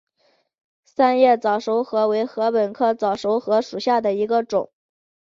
[0.83, 4.71] 三叶早熟禾为禾本科早熟禾属下的一个种。